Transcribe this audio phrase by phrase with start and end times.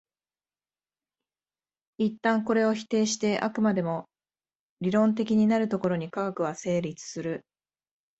[1.99, 4.09] 一旦これを否定して飽くまでも
[4.79, 7.43] 理論的になるところに科学は成立する。